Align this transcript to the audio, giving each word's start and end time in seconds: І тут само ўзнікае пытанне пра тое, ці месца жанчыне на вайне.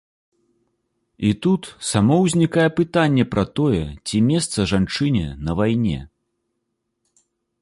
І 1.27 1.33
тут 1.45 1.63
само 1.91 2.15
ўзнікае 2.25 2.67
пытанне 2.81 3.23
пра 3.35 3.43
тое, 3.61 3.83
ці 4.07 4.17
месца 4.33 4.59
жанчыне 4.73 5.27
на 5.49 5.61
вайне. 5.61 5.99